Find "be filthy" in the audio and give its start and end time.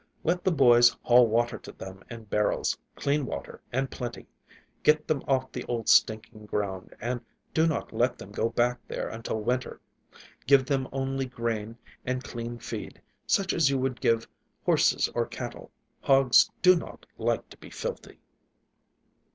17.57-18.21